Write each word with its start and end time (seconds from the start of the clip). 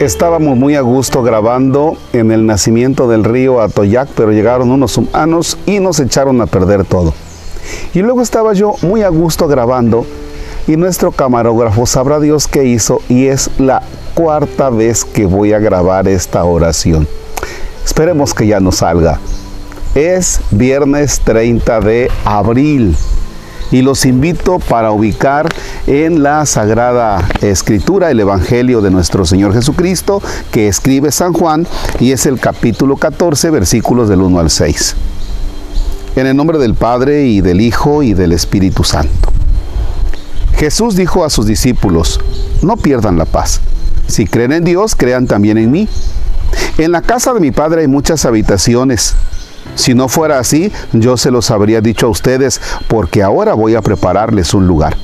Estábamos 0.00 0.56
muy 0.56 0.76
a 0.76 0.80
gusto 0.80 1.22
grabando 1.22 1.98
en 2.14 2.32
el 2.32 2.46
nacimiento 2.46 3.06
del 3.06 3.22
río 3.22 3.60
Atoyac, 3.60 4.08
pero 4.16 4.32
llegaron 4.32 4.70
unos 4.70 4.96
humanos 4.96 5.58
y 5.66 5.78
nos 5.78 6.00
echaron 6.00 6.40
a 6.40 6.46
perder 6.46 6.86
todo. 6.86 7.12
Y 7.92 8.00
luego 8.00 8.22
estaba 8.22 8.54
yo 8.54 8.76
muy 8.80 9.02
a 9.02 9.10
gusto 9.10 9.46
grabando 9.46 10.06
y 10.66 10.78
nuestro 10.78 11.12
camarógrafo 11.12 11.84
sabrá 11.84 12.18
Dios 12.18 12.48
qué 12.48 12.64
hizo 12.64 13.02
y 13.10 13.26
es 13.26 13.50
la 13.58 13.82
cuarta 14.14 14.70
vez 14.70 15.04
que 15.04 15.26
voy 15.26 15.52
a 15.52 15.58
grabar 15.58 16.08
esta 16.08 16.44
oración. 16.44 17.06
Esperemos 17.84 18.32
que 18.32 18.46
ya 18.46 18.58
no 18.58 18.72
salga. 18.72 19.20
Es 19.94 20.40
viernes 20.50 21.20
30 21.26 21.80
de 21.80 22.10
abril 22.24 22.96
y 23.70 23.82
los 23.82 24.04
invito 24.06 24.58
para 24.58 24.90
ubicar 24.90 25.48
en 25.86 26.22
la 26.22 26.46
Sagrada 26.46 27.26
Escritura 27.40 28.10
el 28.10 28.20
Evangelio 28.20 28.80
de 28.80 28.90
nuestro 28.90 29.24
Señor 29.24 29.52
Jesucristo 29.52 30.22
que 30.50 30.68
escribe 30.68 31.12
San 31.12 31.32
Juan 31.32 31.66
y 31.98 32.12
es 32.12 32.26
el 32.26 32.40
capítulo 32.40 32.96
14 32.96 33.50
versículos 33.50 34.08
del 34.08 34.22
1 34.22 34.40
al 34.40 34.50
6. 34.50 34.96
En 36.16 36.26
el 36.26 36.36
nombre 36.36 36.58
del 36.58 36.74
Padre 36.74 37.26
y 37.26 37.40
del 37.40 37.60
Hijo 37.60 38.02
y 38.02 38.14
del 38.14 38.32
Espíritu 38.32 38.82
Santo. 38.82 39.32
Jesús 40.56 40.96
dijo 40.96 41.24
a 41.24 41.30
sus 41.30 41.46
discípulos, 41.46 42.20
no 42.62 42.76
pierdan 42.76 43.16
la 43.16 43.24
paz. 43.24 43.60
Si 44.08 44.26
creen 44.26 44.52
en 44.52 44.64
Dios, 44.64 44.94
crean 44.94 45.26
también 45.26 45.56
en 45.56 45.70
mí. 45.70 45.88
En 46.78 46.92
la 46.92 47.00
casa 47.02 47.32
de 47.32 47.40
mi 47.40 47.52
Padre 47.52 47.82
hay 47.82 47.86
muchas 47.86 48.24
habitaciones. 48.24 49.14
Si 49.74 49.94
no 49.94 50.08
fuera 50.08 50.38
así, 50.38 50.72
yo 50.92 51.16
se 51.16 51.30
los 51.30 51.50
habría 51.50 51.80
dicho 51.80 52.06
a 52.06 52.10
ustedes, 52.10 52.60
porque 52.88 53.22
ahora 53.22 53.54
voy 53.54 53.74
a 53.74 53.82
prepararles 53.82 54.54
un 54.54 54.66
lugar. 54.66 54.96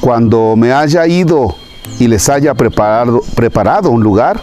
Cuando 0.00 0.54
me 0.56 0.72
haya 0.72 1.06
ido 1.06 1.54
y 1.98 2.08
les 2.08 2.28
haya 2.28 2.54
preparado, 2.54 3.90
un 3.90 4.02
lugar, 4.02 4.40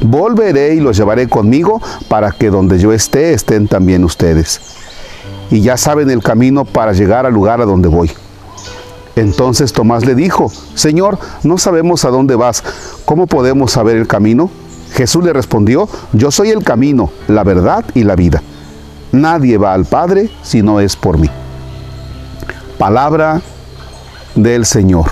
volveré 0.00 0.74
y 0.74 0.80
los 0.80 0.96
llevaré 0.96 1.28
conmigo 1.28 1.80
para 2.08 2.32
que 2.32 2.50
donde 2.50 2.78
yo 2.78 2.92
esté 2.92 3.32
estén 3.32 3.66
también 3.66 4.04
ustedes. 4.04 4.60
Y 5.50 5.62
ya 5.62 5.76
saben 5.76 6.10
el 6.10 6.22
camino 6.22 6.64
para 6.64 6.92
llegar 6.92 7.26
al 7.26 7.32
lugar 7.32 7.60
a 7.60 7.64
donde 7.64 7.88
voy. 7.88 8.10
Entonces 9.16 9.72
Tomás 9.72 10.06
le 10.06 10.14
dijo, 10.14 10.52
Señor, 10.74 11.18
no 11.42 11.58
sabemos 11.58 12.04
a 12.04 12.10
dónde 12.10 12.36
vas, 12.36 12.62
¿cómo 13.04 13.26
podemos 13.26 13.72
saber 13.72 13.96
el 13.96 14.06
camino? 14.06 14.50
Jesús 14.92 15.24
le 15.24 15.32
respondió, 15.32 15.88
yo 16.12 16.30
soy 16.30 16.50
el 16.50 16.62
camino, 16.64 17.10
la 17.28 17.44
verdad 17.44 17.84
y 17.94 18.04
la 18.04 18.16
vida. 18.16 18.42
Nadie 19.12 19.58
va 19.58 19.74
al 19.74 19.84
Padre 19.84 20.30
si 20.42 20.62
no 20.62 20.80
es 20.80 20.96
por 20.96 21.18
mí. 21.18 21.28
Palabra 22.78 23.40
del 24.34 24.64
Señor. 24.66 25.06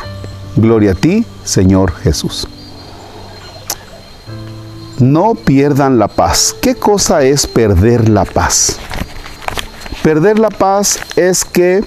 Gloria 0.56 0.92
a 0.92 0.94
ti, 0.94 1.24
Señor 1.44 1.92
Jesús. 1.92 2.48
No 4.98 5.34
pierdan 5.34 5.98
la 5.98 6.08
paz. 6.08 6.56
¿Qué 6.60 6.74
cosa 6.74 7.22
es 7.22 7.46
perder 7.46 8.08
la 8.08 8.24
paz? 8.24 8.78
Perder 10.02 10.38
la 10.38 10.50
paz 10.50 10.98
es 11.16 11.44
que 11.44 11.84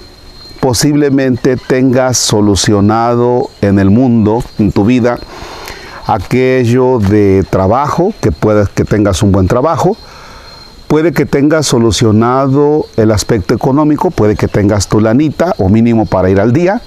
posiblemente 0.60 1.56
tengas 1.56 2.16
solucionado 2.16 3.50
en 3.60 3.78
el 3.78 3.90
mundo, 3.90 4.44
en 4.58 4.70
tu 4.70 4.84
vida, 4.84 5.18
aquello 6.06 6.98
de 6.98 7.44
trabajo, 7.48 8.12
que 8.20 8.32
puedas 8.32 8.68
que 8.68 8.84
tengas 8.84 9.22
un 9.22 9.32
buen 9.32 9.48
trabajo, 9.48 9.96
puede 10.88 11.12
que 11.12 11.26
tengas 11.26 11.66
solucionado 11.66 12.86
el 12.96 13.10
aspecto 13.10 13.54
económico, 13.54 14.10
puede 14.10 14.36
que 14.36 14.48
tengas 14.48 14.88
tu 14.88 15.00
lanita 15.00 15.54
o 15.58 15.68
mínimo 15.68 16.06
para 16.06 16.28
ir 16.30 16.40
al 16.40 16.52
día, 16.52 16.82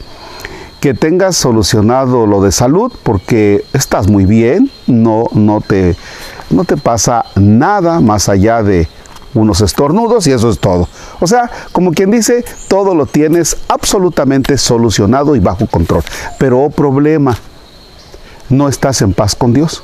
que 0.80 0.94
tengas 0.94 1.35
solucionado 1.35 2.27
lo 2.27 2.41
de 2.44 2.52
salud 2.52 2.91
porque 3.03 3.66
estás 3.73 4.07
muy 4.07 4.25
bien, 4.25 4.69
no, 4.85 5.25
no, 5.33 5.61
te, 5.61 5.95
no 6.52 6.63
te 6.66 6.77
pasa 6.77 7.25
nada 7.35 8.00
más 8.01 8.29
allá 8.29 8.61
de 8.61 8.88
unos 9.34 9.61
estornudos 9.61 10.28
y 10.28 10.31
eso 10.31 10.50
es 10.50 10.59
todo. 10.59 10.88
O 11.19 11.28
sea, 11.28 11.50
como 11.72 11.91
quien 11.91 12.11
dice, 12.11 12.45
todo 12.67 12.95
lo 12.95 13.06
tienes 13.06 13.57
absolutamente 13.67 14.57
solucionado 14.57 15.35
y 15.35 15.40
bajo 15.40 15.67
control. 15.67 16.03
Pero 16.38 16.61
oh 16.61 16.69
problema, 16.69 17.35
no 18.55 18.69
estás 18.69 19.01
en 19.01 19.13
paz 19.13 19.35
con 19.35 19.53
Dios. 19.53 19.83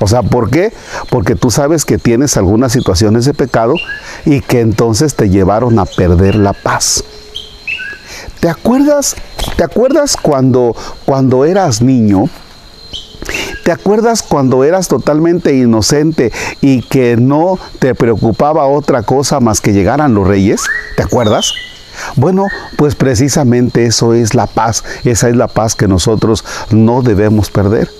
O 0.00 0.06
sea, 0.06 0.22
¿por 0.22 0.50
qué? 0.50 0.72
Porque 1.10 1.36
tú 1.36 1.50
sabes 1.50 1.84
que 1.84 1.98
tienes 1.98 2.36
algunas 2.36 2.72
situaciones 2.72 3.24
de 3.24 3.34
pecado 3.34 3.74
y 4.24 4.40
que 4.40 4.60
entonces 4.60 5.14
te 5.14 5.30
llevaron 5.30 5.78
a 5.78 5.86
perder 5.86 6.34
la 6.34 6.52
paz. 6.52 7.04
¿Te 8.40 8.48
acuerdas? 8.48 9.16
¿Te 9.56 9.64
acuerdas 9.64 10.16
cuando 10.20 10.74
cuando 11.04 11.44
eras 11.44 11.80
niño? 11.80 12.28
¿Te 13.64 13.72
acuerdas 13.72 14.22
cuando 14.22 14.64
eras 14.64 14.88
totalmente 14.88 15.54
inocente 15.54 16.32
y 16.60 16.82
que 16.82 17.16
no 17.16 17.58
te 17.78 17.94
preocupaba 17.94 18.66
otra 18.66 19.02
cosa 19.02 19.40
más 19.40 19.62
que 19.62 19.72
llegaran 19.72 20.12
los 20.12 20.26
reyes? 20.26 20.60
¿Te 20.96 21.02
acuerdas? 21.02 21.54
Bueno, 22.16 22.46
pues 22.76 22.94
precisamente 22.94 23.86
eso 23.86 24.14
es 24.14 24.34
la 24.34 24.46
paz, 24.46 24.84
esa 25.04 25.28
es 25.28 25.36
la 25.36 25.48
paz 25.48 25.74
que 25.74 25.88
nosotros 25.88 26.44
no 26.70 27.02
debemos 27.02 27.50
perder. 27.50 27.90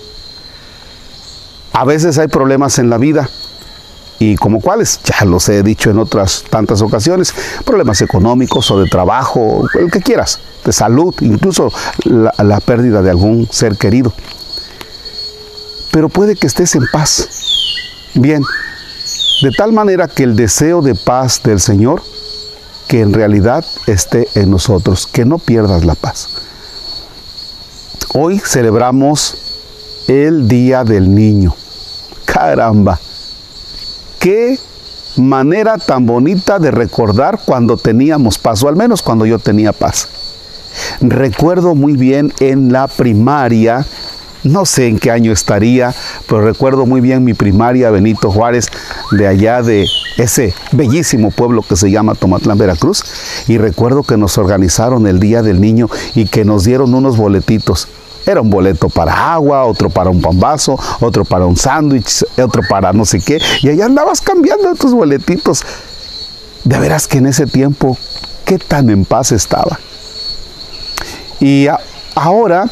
A 1.73 1.83
veces 1.83 2.17
hay 2.17 2.27
problemas 2.27 2.79
en 2.79 2.89
la 2.89 2.97
vida, 2.97 3.29
y 4.17 4.35
como 4.37 4.61
cuáles, 4.61 4.99
ya 5.03 5.25
los 5.25 5.49
he 5.49 5.61
dicho 5.61 5.89
en 5.89 5.99
otras 5.99 6.45
tantas 6.49 6.81
ocasiones, 6.81 7.33
problemas 7.65 8.01
económicos 8.01 8.71
o 8.71 8.79
de 8.79 8.89
trabajo, 8.89 9.67
el 9.77 9.91
que 9.91 9.99
quieras, 9.99 10.39
de 10.63 10.71
salud, 10.71 11.13
incluso 11.19 11.71
la, 12.05 12.33
la, 12.37 12.59
pérdida 12.61 13.01
de 13.01 13.09
algún 13.09 13.47
ser 13.51 13.77
querido. 13.77 14.13
Pero 15.91 16.07
puede 16.07 16.35
que 16.35 16.47
estés 16.47 16.75
en 16.75 16.87
paz. 16.91 17.27
Bien, 18.13 18.41
de 19.41 19.51
tal 19.51 19.73
manera 19.73 20.07
que 20.07 20.23
el 20.23 20.35
deseo 20.35 20.81
de 20.81 20.95
paz 20.95 21.43
del 21.43 21.59
Señor 21.59 22.01
que 22.87 23.01
en 23.01 23.13
realidad 23.13 23.65
esté 23.87 24.27
en 24.35 24.51
nosotros, 24.51 25.07
que 25.07 25.25
no 25.25 25.37
pierdas 25.37 25.85
la 25.85 25.95
paz. 25.95 26.29
Hoy 28.13 28.39
celebramos 28.39 29.37
el 30.07 30.47
Día 30.47 30.83
del 30.83 31.13
Niño. 31.13 31.55
Caramba, 32.25 32.99
qué 34.19 34.59
manera 35.17 35.77
tan 35.77 36.05
bonita 36.05 36.59
de 36.59 36.71
recordar 36.71 37.39
cuando 37.45 37.77
teníamos 37.77 38.37
paz, 38.37 38.63
o 38.63 38.67
al 38.67 38.75
menos 38.75 39.01
cuando 39.01 39.25
yo 39.25 39.39
tenía 39.39 39.71
paz. 39.71 40.07
Recuerdo 41.01 41.75
muy 41.75 41.93
bien 41.93 42.33
en 42.39 42.71
la 42.71 42.87
primaria 42.87 43.85
no 44.45 44.65
sé 44.65 44.87
en 44.87 44.99
qué 44.99 45.11
año 45.11 45.31
estaría, 45.31 45.93
pero 46.27 46.41
recuerdo 46.41 46.85
muy 46.85 47.01
bien 47.01 47.23
mi 47.23 47.33
primaria 47.33 47.89
Benito 47.89 48.31
Juárez 48.31 48.67
de 49.11 49.27
allá 49.27 49.61
de 49.61 49.87
ese 50.17 50.53
bellísimo 50.71 51.31
pueblo 51.31 51.63
que 51.63 51.75
se 51.75 51.91
llama 51.91 52.15
Tomatlán, 52.15 52.57
Veracruz. 52.57 53.03
Y 53.47 53.57
recuerdo 53.57 54.03
que 54.03 54.17
nos 54.17 54.37
organizaron 54.37 55.07
el 55.07 55.19
Día 55.19 55.41
del 55.41 55.59
Niño 55.59 55.89
y 56.13 56.27
que 56.27 56.45
nos 56.45 56.63
dieron 56.63 56.93
unos 56.93 57.17
boletitos. 57.17 57.87
Era 58.25 58.41
un 58.41 58.49
boleto 58.49 58.89
para 58.89 59.33
agua, 59.33 59.65
otro 59.65 59.89
para 59.89 60.09
un 60.09 60.21
pambazo, 60.21 60.79
otro 60.99 61.25
para 61.25 61.45
un 61.45 61.57
sándwich, 61.57 62.23
otro 62.41 62.63
para 62.67 62.93
no 62.93 63.05
sé 63.05 63.19
qué. 63.19 63.39
Y 63.61 63.69
allá 63.69 63.85
andabas 63.85 64.21
cambiando 64.21 64.73
tus 64.75 64.93
boletitos. 64.93 65.63
De 66.63 66.79
veras 66.79 67.07
que 67.07 67.19
en 67.19 67.27
ese 67.27 67.45
tiempo, 67.45 67.97
qué 68.45 68.57
tan 68.57 68.89
en 68.89 69.05
paz 69.05 69.31
estaba. 69.31 69.79
Y 71.39 71.67
ahora 72.15 72.67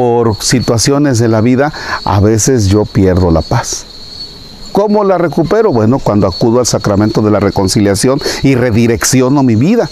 por 0.00 0.42
situaciones 0.42 1.18
de 1.18 1.28
la 1.28 1.42
vida, 1.42 1.74
a 2.06 2.20
veces 2.20 2.68
yo 2.68 2.86
pierdo 2.86 3.30
la 3.30 3.42
paz. 3.42 3.84
¿Cómo 4.72 5.04
la 5.04 5.18
recupero? 5.18 5.74
Bueno, 5.74 5.98
cuando 5.98 6.26
acudo 6.26 6.58
al 6.58 6.64
sacramento 6.64 7.20
de 7.20 7.30
la 7.30 7.38
reconciliación 7.38 8.18
y 8.42 8.54
redirecciono 8.54 9.42
mi 9.42 9.56
vida. 9.56 9.90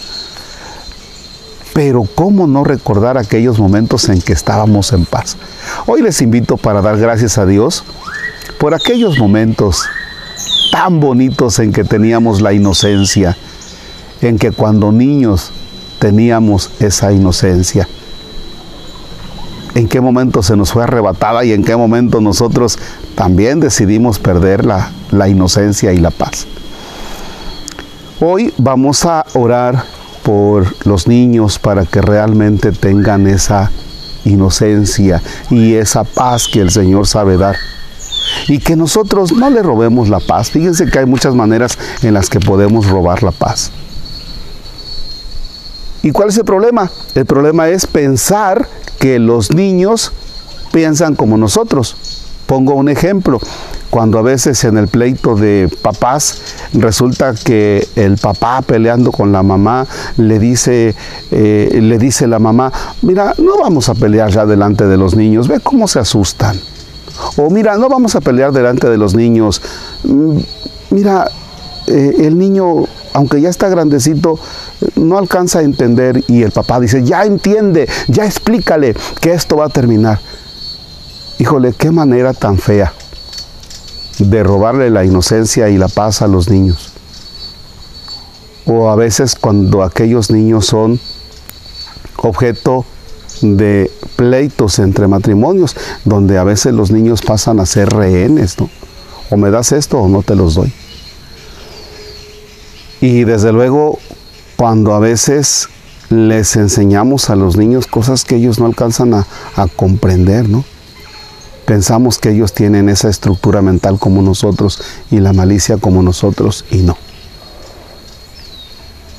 Pero 1.74 2.04
¿cómo 2.14 2.46
no 2.46 2.64
recordar 2.64 3.18
aquellos 3.18 3.58
momentos 3.58 4.08
en 4.08 4.22
que 4.22 4.32
estábamos 4.32 4.94
en 4.94 5.04
paz? 5.04 5.36
Hoy 5.84 6.00
les 6.00 6.22
invito 6.22 6.56
para 6.56 6.80
dar 6.80 6.96
gracias 6.96 7.36
a 7.36 7.44
Dios 7.44 7.84
por 8.58 8.72
aquellos 8.72 9.18
momentos 9.18 9.84
tan 10.72 11.00
bonitos 11.00 11.58
en 11.58 11.70
que 11.70 11.84
teníamos 11.84 12.40
la 12.40 12.54
inocencia, 12.54 13.36
en 14.22 14.38
que 14.38 14.52
cuando 14.52 14.90
niños 14.90 15.52
teníamos 15.98 16.70
esa 16.80 17.12
inocencia 17.12 17.86
en 19.74 19.88
qué 19.88 20.00
momento 20.00 20.42
se 20.42 20.56
nos 20.56 20.72
fue 20.72 20.84
arrebatada 20.84 21.44
y 21.44 21.52
en 21.52 21.64
qué 21.64 21.76
momento 21.76 22.20
nosotros 22.20 22.78
también 23.14 23.60
decidimos 23.60 24.18
perder 24.18 24.64
la, 24.64 24.90
la 25.10 25.28
inocencia 25.28 25.92
y 25.92 25.98
la 25.98 26.10
paz. 26.10 26.46
Hoy 28.20 28.52
vamos 28.58 29.04
a 29.04 29.24
orar 29.34 29.84
por 30.22 30.66
los 30.86 31.06
niños 31.06 31.58
para 31.58 31.84
que 31.84 32.00
realmente 32.00 32.72
tengan 32.72 33.26
esa 33.26 33.70
inocencia 34.24 35.22
y 35.50 35.74
esa 35.74 36.04
paz 36.04 36.48
que 36.52 36.60
el 36.60 36.70
Señor 36.70 37.06
sabe 37.06 37.36
dar. 37.36 37.56
Y 38.46 38.58
que 38.58 38.76
nosotros 38.76 39.32
no 39.32 39.48
le 39.50 39.62
robemos 39.62 40.08
la 40.08 40.20
paz. 40.20 40.50
Fíjense 40.50 40.86
que 40.86 40.98
hay 40.98 41.06
muchas 41.06 41.34
maneras 41.34 41.78
en 42.02 42.14
las 42.14 42.28
que 42.28 42.40
podemos 42.40 42.86
robar 42.86 43.22
la 43.22 43.30
paz. 43.30 43.70
¿Y 46.02 46.12
cuál 46.12 46.28
es 46.28 46.38
el 46.38 46.44
problema? 46.44 46.90
El 47.14 47.26
problema 47.26 47.68
es 47.68 47.86
pensar 47.86 48.68
que 48.98 49.18
los 49.18 49.52
niños 49.52 50.12
piensan 50.72 51.14
como 51.14 51.36
nosotros. 51.36 51.96
Pongo 52.46 52.74
un 52.74 52.88
ejemplo. 52.88 53.40
Cuando 53.90 54.18
a 54.18 54.22
veces 54.22 54.64
en 54.64 54.76
el 54.76 54.88
pleito 54.88 55.34
de 55.34 55.70
papás 55.82 56.42
resulta 56.74 57.34
que 57.34 57.86
el 57.96 58.18
papá 58.18 58.60
peleando 58.62 59.12
con 59.12 59.32
la 59.32 59.42
mamá 59.42 59.86
le 60.18 60.38
dice, 60.38 60.94
eh, 61.30 61.78
le 61.82 61.98
dice 61.98 62.26
la 62.26 62.38
mamá, 62.38 62.70
mira, 63.02 63.34
no 63.38 63.58
vamos 63.58 63.88
a 63.88 63.94
pelear 63.94 64.30
ya 64.30 64.44
delante 64.44 64.86
de 64.86 64.98
los 64.98 65.16
niños, 65.16 65.48
ve 65.48 65.60
cómo 65.60 65.88
se 65.88 66.00
asustan. 66.00 66.58
O 67.36 67.50
mira, 67.50 67.76
no 67.78 67.88
vamos 67.88 68.14
a 68.14 68.20
pelear 68.20 68.52
delante 68.52 68.88
de 68.88 68.98
los 68.98 69.14
niños. 69.14 69.62
Mm, 70.04 70.38
mira, 70.90 71.30
eh, 71.86 72.14
el 72.18 72.38
niño, 72.38 72.84
aunque 73.18 73.40
ya 73.40 73.48
está 73.48 73.68
grandecito, 73.68 74.38
no 74.94 75.18
alcanza 75.18 75.58
a 75.58 75.62
entender 75.62 76.22
y 76.28 76.44
el 76.44 76.52
papá 76.52 76.78
dice, 76.78 77.02
ya 77.02 77.24
entiende, 77.24 77.88
ya 78.06 78.24
explícale 78.24 78.94
que 79.20 79.32
esto 79.32 79.56
va 79.56 79.64
a 79.66 79.70
terminar. 79.70 80.20
Híjole, 81.40 81.72
qué 81.72 81.90
manera 81.90 82.32
tan 82.32 82.58
fea 82.58 82.92
de 84.20 84.44
robarle 84.44 84.90
la 84.90 85.04
inocencia 85.04 85.68
y 85.68 85.78
la 85.78 85.88
paz 85.88 86.22
a 86.22 86.28
los 86.28 86.48
niños. 86.48 86.92
O 88.66 88.88
a 88.88 88.94
veces 88.94 89.34
cuando 89.34 89.82
aquellos 89.82 90.30
niños 90.30 90.66
son 90.66 91.00
objeto 92.18 92.84
de 93.42 93.90
pleitos 94.14 94.78
entre 94.78 95.08
matrimonios, 95.08 95.74
donde 96.04 96.38
a 96.38 96.44
veces 96.44 96.72
los 96.72 96.92
niños 96.92 97.22
pasan 97.22 97.58
a 97.58 97.66
ser 97.66 97.88
rehenes, 97.88 98.60
¿no? 98.60 98.70
O 99.28 99.36
me 99.36 99.50
das 99.50 99.72
esto 99.72 99.98
o 99.98 100.08
no 100.08 100.22
te 100.22 100.36
los 100.36 100.54
doy. 100.54 100.72
Y 103.00 103.24
desde 103.24 103.52
luego, 103.52 103.98
cuando 104.56 104.94
a 104.94 104.98
veces 104.98 105.68
les 106.10 106.56
enseñamos 106.56 107.30
a 107.30 107.36
los 107.36 107.56
niños 107.56 107.86
cosas 107.86 108.24
que 108.24 108.36
ellos 108.36 108.58
no 108.58 108.66
alcanzan 108.66 109.14
a, 109.14 109.26
comprender, 109.76 110.48
¿no? 110.48 110.64
Pensamos 111.66 112.18
que 112.18 112.30
ellos 112.30 112.54
tienen 112.54 112.88
esa 112.88 113.10
estructura 113.10 113.60
mental 113.60 113.98
como 113.98 114.22
nosotros 114.22 114.80
y 115.10 115.20
la 115.20 115.34
malicia 115.34 115.76
como 115.76 116.02
nosotros 116.02 116.64
y 116.70 116.78
no. 116.78 116.96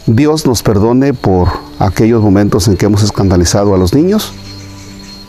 Dios 0.08 0.48
nos 0.48 0.64
perdone 0.64 1.14
por 1.14 1.50
aquellos 1.78 2.24
momentos 2.24 2.68
en 2.68 2.76
que 2.76 2.88
hemos 2.88 3.04
escandalizado 3.04 3.76
a 3.76 3.78
los 3.78 3.94
niños, 3.94 4.34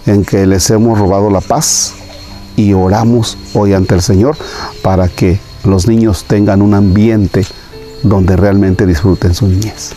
en 0.07 0.25
que 0.25 0.47
les 0.47 0.71
hemos 0.71 0.99
robado 0.99 1.29
la 1.29 1.43
paz 1.43 1.93
y 2.57 2.73
oramos 2.73 3.37
hoy 3.53 3.75
ante 3.75 3.95
el 3.95 4.03
Señor 4.03 4.39
para 4.83 5.09
que 5.09 5.39
los 5.65 5.87
niños 5.87 6.25
tengan 6.25 6.63
un 6.63 6.73
ambiente 6.73 7.45
donde 8.03 8.37
realmente 8.37 8.87
disfruten 8.87 9.35
su 9.35 9.47
niñez. 9.47 9.93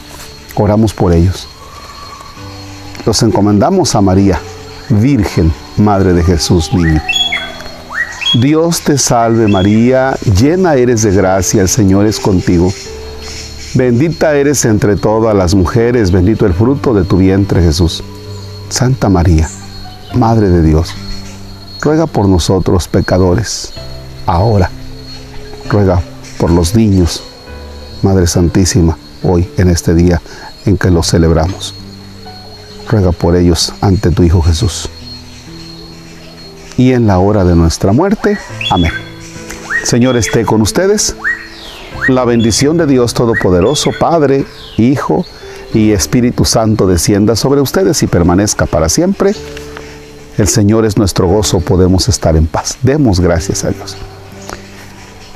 Oramos 0.56 0.94
por 0.94 1.14
ellos. 1.14 1.48
Los 3.06 3.22
encomendamos 3.24 3.96
a 3.96 4.02
María, 4.02 4.40
Virgen, 4.90 5.52
Madre 5.78 6.14
de 6.14 6.24
Jesús 6.24 6.74
niño. 6.74 7.02
Dios 8.42 8.82
te 8.82 8.98
salve 8.98 9.48
María, 9.48 10.16
llena 10.40 10.76
eres 10.76 11.04
de 11.04 11.12
gracia, 11.12 11.62
el 11.62 11.70
Señor 11.70 12.06
es 12.06 12.20
contigo. 12.20 12.74
Bendita 13.76 14.36
eres 14.36 14.66
entre 14.66 14.96
todas 14.96 15.36
las 15.36 15.54
mujeres, 15.54 16.12
bendito 16.12 16.46
el 16.46 16.54
fruto 16.54 16.94
de 16.94 17.04
tu 17.04 17.18
vientre 17.18 17.62
Jesús. 17.62 18.04
Santa 18.70 19.10
María, 19.10 19.50
Madre 20.16 20.50
de 20.50 20.62
Dios, 20.62 20.96
ruega 21.82 22.08
por 22.08 22.28
nosotros 22.28 22.88
pecadores, 22.88 23.74
ahora. 24.26 24.70
Ruega 25.70 26.02
por 26.40 26.52
los 26.52 26.76
niños, 26.76 27.24
Madre 28.04 28.28
Santísima, 28.28 28.98
hoy 29.24 29.50
en 29.58 29.70
este 29.70 29.96
día 29.96 30.22
en 30.66 30.78
que 30.78 30.92
los 30.92 31.08
celebramos. 31.10 31.74
Ruega 32.90 33.14
por 33.14 33.36
ellos 33.36 33.74
ante 33.82 34.12
tu 34.12 34.24
Hijo 34.24 34.42
Jesús. 34.42 34.90
Y 36.78 36.92
en 36.92 37.08
la 37.08 37.20
hora 37.20 37.46
de 37.46 37.56
nuestra 37.56 37.94
muerte. 37.94 38.38
Amén. 38.70 38.92
Señor 39.84 40.18
esté 40.18 40.46
con 40.46 40.62
ustedes. 40.62 41.16
La 42.10 42.26
bendición 42.26 42.78
de 42.78 42.88
Dios 42.88 43.14
Todopoderoso, 43.14 43.92
Padre, 43.98 44.46
Hijo 44.78 45.26
y 45.74 45.92
Espíritu 45.92 46.44
Santo 46.44 46.88
descienda 46.88 47.38
sobre 47.38 47.62
ustedes 47.62 48.04
y 48.04 48.08
permanezca 48.08 48.66
para 48.66 48.90
siempre. 48.90 49.34
El 50.38 50.48
Señor 50.50 50.86
es 50.86 50.98
nuestro 50.98 51.28
gozo, 51.28 51.62
podemos 51.62 52.10
estar 52.10 52.36
en 52.36 52.48
paz. 52.48 52.78
Demos 52.82 53.22
gracias 53.22 53.64
a 53.64 53.70
Dios. 53.70 53.96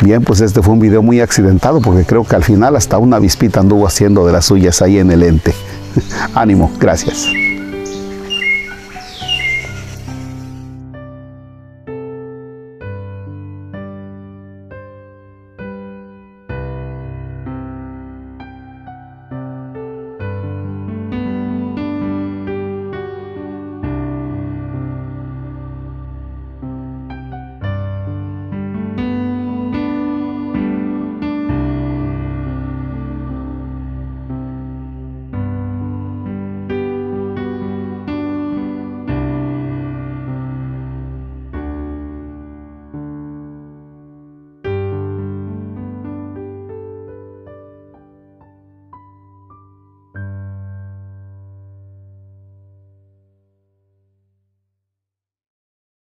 Bien, 0.07 0.24
pues 0.24 0.39
este 0.39 0.62
fue 0.62 0.74
un 0.74 0.80
video 0.80 1.01
muy 1.01 1.19
accidentado 1.19 1.81
porque 1.81 2.06
creo 2.06 2.24
que 2.24 2.33
al 2.38 2.44
final 2.45 2.77
hasta 2.77 2.98
una 2.98 3.18
avispita 3.18 3.59
anduvo 3.59 3.86
haciendo 3.86 4.25
de 4.25 4.31
las 4.31 4.45
suyas 4.45 4.81
ahí 4.81 5.00
en 5.00 5.12
el 5.12 5.21
ente. 5.21 5.54
Ánimo, 6.33 6.71
gracias. 6.80 7.27